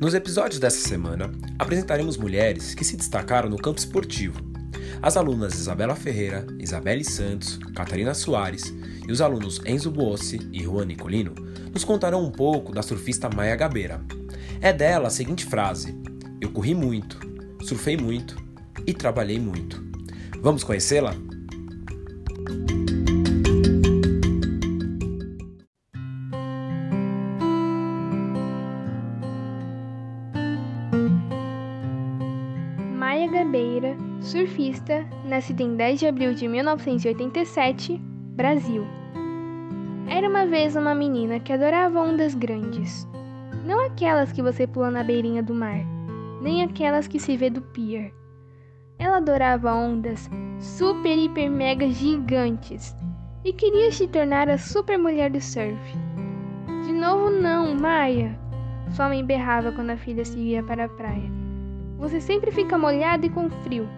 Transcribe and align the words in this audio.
Nos 0.00 0.14
episódios 0.14 0.60
dessa 0.60 0.86
semana, 0.88 1.28
apresentaremos 1.58 2.16
mulheres 2.16 2.72
que 2.72 2.84
se 2.84 2.96
destacaram 2.96 3.50
no 3.50 3.56
campo 3.56 3.80
esportivo. 3.80 4.40
As 5.02 5.16
alunas 5.16 5.54
Isabela 5.54 5.96
Ferreira, 5.96 6.46
Isabelle 6.60 7.04
Santos, 7.04 7.58
Catarina 7.74 8.14
Soares 8.14 8.72
e 9.06 9.10
os 9.10 9.20
alunos 9.20 9.60
Enzo 9.66 9.90
Buossi 9.90 10.38
e 10.52 10.62
Juan 10.62 10.84
Nicolino 10.84 11.34
nos 11.74 11.82
contarão 11.82 12.24
um 12.24 12.30
pouco 12.30 12.72
da 12.72 12.80
surfista 12.80 13.28
Maia 13.28 13.56
Gabeira. 13.56 14.00
É 14.60 14.72
dela 14.72 15.08
a 15.08 15.10
seguinte 15.10 15.44
frase: 15.44 16.00
Eu 16.40 16.52
corri 16.52 16.76
muito, 16.76 17.18
surfei 17.64 17.96
muito 17.96 18.36
e 18.86 18.94
trabalhei 18.94 19.40
muito. 19.40 19.82
Vamos 20.40 20.62
conhecê-la? 20.62 21.12
Gabeira, 33.28 33.94
surfista, 34.20 35.06
nascida 35.24 35.62
em 35.62 35.76
10 35.76 36.00
de 36.00 36.06
abril 36.06 36.32
de 36.32 36.48
1987, 36.48 38.00
Brasil. 38.34 38.86
Era 40.08 40.28
uma 40.28 40.46
vez 40.46 40.74
uma 40.74 40.94
menina 40.94 41.38
que 41.38 41.52
adorava 41.52 42.00
ondas 42.00 42.34
grandes. 42.34 43.06
Não 43.66 43.84
aquelas 43.84 44.32
que 44.32 44.42
você 44.42 44.66
pula 44.66 44.90
na 44.90 45.04
beirinha 45.04 45.42
do 45.42 45.54
mar, 45.54 45.84
nem 46.40 46.62
aquelas 46.62 47.06
que 47.06 47.20
se 47.20 47.36
vê 47.36 47.50
do 47.50 47.60
pier. 47.60 48.14
Ela 48.98 49.18
adorava 49.18 49.74
ondas 49.74 50.28
super, 50.58 51.16
hiper, 51.16 51.50
mega 51.50 51.88
gigantes 51.88 52.96
e 53.44 53.52
queria 53.52 53.92
se 53.92 54.08
tornar 54.08 54.48
a 54.48 54.56
super 54.56 54.98
mulher 54.98 55.30
do 55.30 55.40
surf. 55.40 55.92
De 56.86 56.92
novo, 56.92 57.30
não, 57.30 57.74
Maia! 57.74 58.38
Sua 58.90 59.08
mãe 59.08 59.22
berrava 59.22 59.70
quando 59.70 59.90
a 59.90 59.96
filha 59.98 60.24
se 60.24 60.38
ia 60.38 60.62
para 60.62 60.86
a 60.86 60.88
praia. 60.88 61.47
Você 61.98 62.20
sempre 62.20 62.52
fica 62.52 62.78
molhado 62.78 63.26
e 63.26 63.30
com 63.30 63.50
frio, 63.50 63.88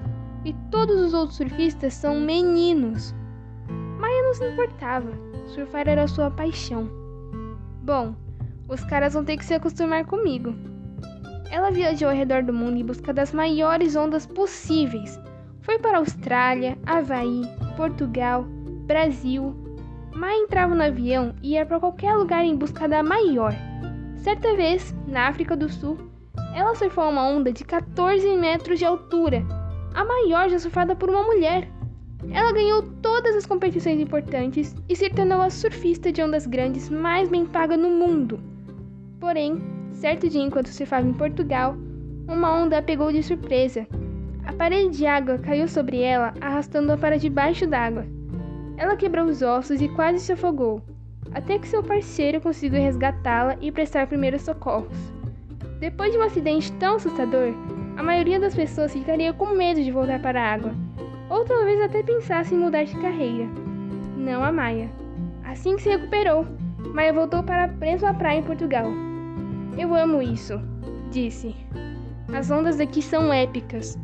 e 0.45 0.55
todos 0.71 0.99
os 1.01 1.13
outros 1.13 1.37
surfistas 1.37 1.93
são 1.93 2.19
meninos. 2.19 3.15
Maia 3.99 4.23
não 4.23 4.35
se 4.35 4.49
importava, 4.49 5.11
surfar 5.49 5.87
era 5.87 6.09
sua 6.09 6.31
paixão. 6.31 6.89
Bom, 7.83 8.15
os 8.69 8.83
caras 8.85 9.13
vão 9.13 9.25
ter 9.25 9.37
que 9.37 9.45
se 9.45 9.53
acostumar 9.53 10.07
comigo. 10.07 10.55
Ela 11.51 11.71
viajou 11.71 12.09
ao 12.09 12.15
redor 12.15 12.43
do 12.43 12.55
mundo 12.55 12.79
em 12.79 12.85
busca 12.85 13.13
das 13.13 13.33
maiores 13.33 13.95
ondas 13.97 14.25
possíveis. 14.25 15.21
Foi 15.61 15.79
para 15.79 15.99
Austrália, 15.99 16.79
Havaí, 16.87 17.43
Portugal, 17.77 18.45
Brasil. 18.87 19.55
Maia 20.15 20.39
entrava 20.39 20.75
no 20.75 20.83
avião 20.83 21.35
e 21.43 21.53
ia 21.53 21.67
para 21.67 21.81
qualquer 21.81 22.17
lugar 22.17 22.45
em 22.45 22.57
busca 22.57 22.89
da 22.89 23.03
maior. 23.03 23.53
Certa 24.17 24.55
vez, 24.55 24.95
na 25.07 25.29
África 25.29 25.57
do 25.57 25.69
Sul, 25.69 26.10
ela 26.55 26.75
surfou 26.75 27.09
uma 27.09 27.27
onda 27.27 27.53
de 27.53 27.65
14 27.65 28.37
metros 28.37 28.79
de 28.79 28.85
altura, 28.85 29.45
a 29.95 30.05
maior 30.05 30.49
já 30.49 30.59
surfada 30.59 30.95
por 30.95 31.09
uma 31.09 31.23
mulher. 31.23 31.69
Ela 32.31 32.53
ganhou 32.53 32.83
todas 33.01 33.35
as 33.35 33.47
competições 33.47 33.99
importantes 33.99 34.75
e 34.89 34.95
se 34.95 35.09
tornou 35.11 35.41
a 35.41 35.51
surfista 35.51 36.13
de 36.13 36.23
ondas 36.23 36.47
grandes 36.47 36.91
mais 36.91 37.29
bem 37.29 37.47
paga 37.47 37.77
no 37.77 37.89
mundo. 37.89 38.39
Porém, 39.19 39.61
certo 39.93 40.29
dia 40.29 40.43
enquanto 40.43 40.69
surfava 40.69 41.07
em 41.07 41.15
Portugal, 41.15 41.77
uma 42.29 42.53
onda 42.53 42.79
a 42.79 42.83
pegou 42.83 43.11
de 43.11 43.23
surpresa. 43.23 43.87
A 44.45 44.53
parede 44.53 44.99
de 44.99 45.07
água 45.07 45.39
caiu 45.39 45.67
sobre 45.67 46.01
ela, 46.01 46.35
arrastando-a 46.41 46.97
para 46.97 47.19
debaixo 47.19 47.67
d'água. 47.67 48.07
Ela 48.77 48.97
quebrou 48.97 49.27
os 49.27 49.43
ossos 49.43 49.81
e 49.81 49.89
quase 49.89 50.21
se 50.21 50.33
afogou, 50.33 50.83
até 51.33 51.59
que 51.59 51.69
seu 51.69 51.83
parceiro 51.83 52.41
conseguiu 52.41 52.81
resgatá-la 52.81 53.57
e 53.61 53.71
prestar 53.71 54.07
primeiros 54.07 54.43
socorros. 54.43 55.20
Depois 55.81 56.13
de 56.13 56.19
um 56.19 56.23
acidente 56.23 56.71
tão 56.73 56.97
assustador, 56.97 57.55
a 57.97 58.03
maioria 58.03 58.39
das 58.39 58.55
pessoas 58.55 58.93
ficaria 58.93 59.33
com 59.33 59.57
medo 59.57 59.83
de 59.83 59.91
voltar 59.91 60.21
para 60.21 60.39
a 60.39 60.53
água, 60.53 60.75
ou 61.31 61.43
talvez 61.47 61.81
até 61.81 62.03
pensasse 62.03 62.55
em 62.55 62.59
mudar 62.59 62.85
de 62.85 62.95
carreira. 63.01 63.49
Não 64.15 64.45
a 64.45 64.53
Maia. 64.53 64.91
Assim 65.43 65.77
que 65.77 65.83
se 65.83 65.89
recuperou, 65.89 66.47
Maia 66.93 67.15
voltou 67.15 67.43
para 67.43 67.65
a 67.65 67.67
mesma 67.67 68.13
praia 68.13 68.41
em 68.41 68.43
Portugal. 68.43 68.91
Eu 69.79 69.95
amo 69.95 70.21
isso, 70.21 70.61
disse. 71.11 71.57
As 72.35 72.51
ondas 72.51 72.77
daqui 72.77 73.01
são 73.01 73.33
épicas. 73.33 73.99